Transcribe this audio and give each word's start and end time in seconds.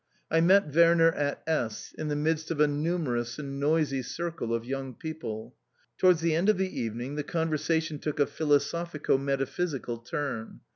I 0.31 0.41
met 0.41 0.73
Werner 0.73 1.11
at 1.11 1.43
S, 1.45 1.93
in 1.95 2.07
the 2.07 2.15
midst 2.15 2.49
of 2.49 2.59
a 2.59 2.67
numerous 2.67 3.37
and 3.37 3.59
noisy 3.59 4.01
circle 4.01 4.51
of 4.51 4.65
young 4.65 4.95
people. 4.95 5.55
Towards 5.99 6.21
the 6.21 6.33
end 6.33 6.49
of 6.49 6.57
the 6.57 6.75
evening 6.79 7.13
the 7.17 7.23
conversation 7.23 7.99
took 7.99 8.19
a 8.19 8.25
philosophico 8.25 9.19
metaphysical 9.19 9.99
turn. 9.99 10.61